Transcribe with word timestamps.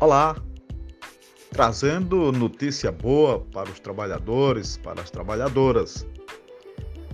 Olá, 0.00 0.34
trazendo 1.50 2.32
notícia 2.32 2.90
boa 2.90 3.40
para 3.52 3.68
os 3.68 3.78
trabalhadores, 3.80 4.78
para 4.78 5.02
as 5.02 5.10
trabalhadoras. 5.10 6.06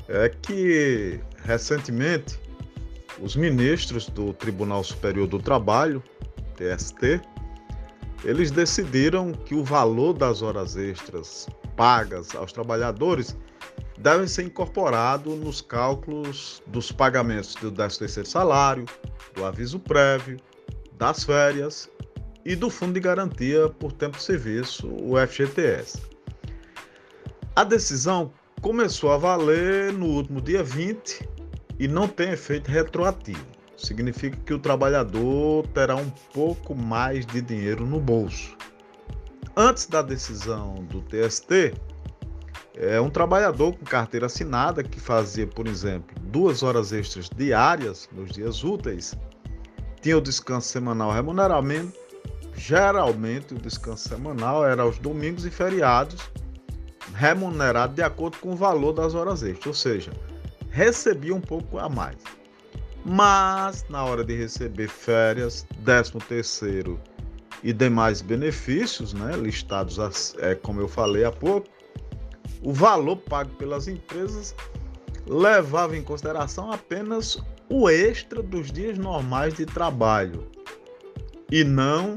É 0.07 0.29
que 0.29 1.19
recentemente 1.43 2.39
os 3.21 3.35
ministros 3.35 4.09
do 4.09 4.33
Tribunal 4.33 4.85
Superior 4.85 5.27
do 5.27 5.41
Trabalho, 5.41 6.01
TST, 6.55 7.21
eles 8.23 8.53
decidiram 8.53 9.33
que 9.33 9.57
o 9.57 9.65
valor 9.65 10.13
das 10.13 10.41
horas 10.41 10.77
extras 10.77 11.49
pagas 11.75 12.37
aos 12.37 12.53
trabalhadores 12.53 13.37
devem 13.99 14.29
ser 14.29 14.45
incorporado 14.45 15.35
nos 15.35 15.61
cálculos 15.61 16.63
dos 16.69 16.93
pagamentos 16.93 17.57
do 17.57 17.73
13º 17.73 18.25
salário, 18.25 18.85
do 19.35 19.45
aviso 19.45 19.81
prévio, 19.81 20.37
das 20.97 21.25
férias 21.25 21.91
e 22.47 22.55
do 22.55 22.71
Fundo 22.71 22.93
de 22.93 23.01
Garantia 23.01 23.69
por 23.69 23.91
Tempo 23.91 24.17
de 24.17 24.23
Serviço, 24.23 24.87
o 25.03 25.15
FGTS. 25.19 26.01
A 27.57 27.65
decisão 27.65 28.33
começou 28.61 29.11
a 29.11 29.19
valer 29.19 29.93
no 29.93 30.07
último 30.07 30.41
dia 30.41 30.63
20 30.63 31.29
e 31.77 31.89
não 31.89 32.07
tem 32.07 32.31
efeito 32.31 32.71
retroativo. 32.71 33.45
Significa 33.77 34.39
que 34.47 34.55
o 34.55 34.61
trabalhador 34.61 35.67
terá 35.75 35.97
um 35.97 36.09
pouco 36.33 36.73
mais 36.73 37.27
de 37.27 37.41
dinheiro 37.41 37.85
no 37.85 37.99
bolso. 37.99 38.57
Antes 39.57 39.89
da 39.89 40.01
decisão 40.01 40.85
do 40.85 41.03
TST, 41.03 41.75
é 42.77 43.01
um 43.01 43.11
trabalhador 43.11 43.73
com 43.73 43.85
carteira 43.85 44.27
assinada 44.27 44.85
que 44.85 45.01
fazia, 45.01 45.49
por 45.49 45.67
exemplo, 45.67 46.15
duas 46.29 46.63
horas 46.63 46.93
extras 46.93 47.29
diárias 47.29 48.09
nos 48.13 48.31
dias 48.31 48.63
úteis, 48.63 49.17
tinha 50.01 50.17
o 50.17 50.21
descanso 50.21 50.69
semanal 50.69 51.11
remunerado, 51.11 51.67
Geralmente 52.57 53.55
o 53.55 53.59
descanso 53.59 54.09
semanal 54.09 54.67
era 54.67 54.83
aos 54.83 54.99
domingos 54.99 55.45
e 55.45 55.51
feriados, 55.51 56.31
remunerado 57.15 57.95
de 57.95 58.03
acordo 58.03 58.39
com 58.39 58.53
o 58.53 58.57
valor 58.57 58.93
das 58.93 59.15
horas 59.15 59.43
extras, 59.43 59.67
ou 59.67 59.75
seja, 59.75 60.13
recebia 60.71 61.35
um 61.35 61.41
pouco 61.41 61.79
a 61.79 61.89
mais. 61.89 62.17
Mas 63.05 63.85
na 63.89 64.05
hora 64.05 64.25
de 64.25 64.35
receber 64.35 64.89
férias, 64.89 65.67
13 65.85 66.13
terceiro 66.27 67.01
e 67.63 67.73
demais 67.73 68.21
benefícios, 68.21 69.13
né, 69.13 69.37
listados 69.37 70.35
é, 70.39 70.55
como 70.55 70.81
eu 70.81 70.89
falei 70.89 71.25
há 71.25 71.31
pouco, 71.31 71.69
o 72.63 72.73
valor 72.73 73.17
pago 73.17 73.51
pelas 73.57 73.87
empresas 73.87 74.55
levava 75.27 75.97
em 75.97 76.03
consideração 76.03 76.73
apenas 76.73 77.39
o 77.69 77.89
extra 77.89 78.43
dos 78.43 78.73
dias 78.73 78.99
normais 78.99 79.55
de 79.55 79.67
trabalho 79.67 80.56
e 81.51 81.65
não 81.65 82.17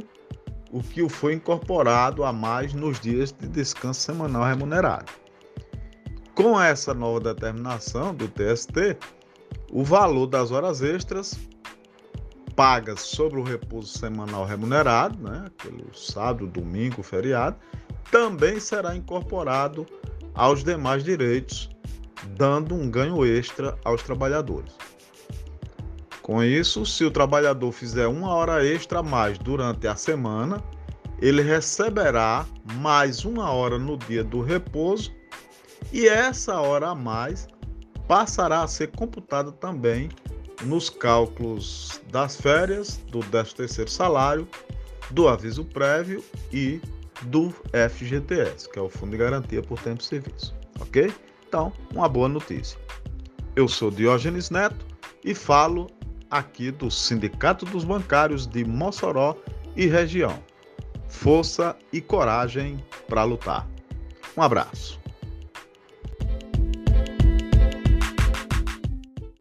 o 0.72 0.81
que 0.81 1.08
foi 1.09 1.33
incorporado 1.33 2.23
a 2.23 2.31
mais 2.31 2.73
nos 2.73 2.99
dias 2.99 3.31
de 3.31 3.47
descanso 3.47 4.02
semanal 4.02 4.44
remunerado. 4.44 5.11
Com 6.35 6.59
essa 6.59 6.94
nova 6.94 7.19
determinação 7.19 8.13
do 8.13 8.27
TST, 8.27 8.97
o 9.72 9.83
valor 9.83 10.27
das 10.27 10.52
horas 10.52 10.81
extras 10.81 11.38
pagas 12.55 13.02
sobre 13.02 13.39
o 13.39 13.44
repouso 13.44 13.97
semanal 13.97 14.45
remunerado, 14.45 15.17
né, 15.22 15.45
aquele 15.47 15.85
sábado, 15.94 16.47
domingo, 16.47 17.02
feriado, 17.02 17.57
também 18.11 18.59
será 18.59 18.95
incorporado 18.95 19.85
aos 20.33 20.63
demais 20.63 21.03
direitos, 21.03 21.69
dando 22.38 22.75
um 22.75 22.89
ganho 22.89 23.25
extra 23.25 23.77
aos 23.83 24.03
trabalhadores. 24.03 24.73
Com 26.30 26.44
isso, 26.44 26.85
se 26.85 27.03
o 27.03 27.09
trabalhador 27.09 27.72
fizer 27.72 28.05
uma 28.05 28.31
hora 28.35 28.63
extra 28.63 28.99
a 28.99 29.03
mais 29.03 29.39
durante 29.39 29.88
a 29.88 29.95
semana, 29.95 30.63
ele 31.19 31.41
receberá 31.41 32.45
mais 32.75 33.25
uma 33.25 33.52
hora 33.52 33.79
no 33.79 33.97
dia 33.97 34.23
do 34.23 34.40
repouso 34.40 35.12
e 35.91 36.07
essa 36.07 36.62
hora 36.62 36.90
a 36.90 36.94
mais 36.94 37.47
passará 38.07 38.62
a 38.62 38.67
ser 38.67 38.91
computada 38.91 39.51
também 39.51 40.07
nos 40.62 40.88
cálculos 40.88 42.00
das 42.12 42.40
férias, 42.40 42.97
do 43.07 43.22
13º 43.22 43.88
salário, 43.88 44.47
do 45.09 45.28
aviso 45.28 45.66
prévio 45.66 46.23
e 46.53 46.79
do 47.23 47.51
FGTS, 47.90 48.69
que 48.69 48.78
é 48.78 48.81
o 48.84 48.88
Fundo 48.88 49.13
de 49.13 49.17
Garantia 49.17 49.63
por 49.63 49.79
Tempo 49.79 49.97
de 49.97 50.03
Serviço, 50.03 50.56
ok? 50.79 51.11
Então, 51.47 51.73
uma 51.91 52.07
boa 52.07 52.29
notícia. 52.29 52.79
Eu 53.56 53.67
sou 53.67 53.90
Diógenes 53.90 54.51
Neto 54.51 54.85
e 55.25 55.34
falo 55.34 55.90
aqui 56.29 56.72
do 56.72 56.91
Sindicato 56.91 57.66
dos 57.66 57.84
Bancários 57.84 58.45
de 58.45 58.63
Mossoró 58.63 59.35
e 59.75 59.85
região. 59.85 60.38
Força 61.07 61.75
e 61.91 62.00
coragem 62.00 62.84
para 63.07 63.23
lutar. 63.23 63.67
Um 64.38 64.41
abraço. 64.41 65.00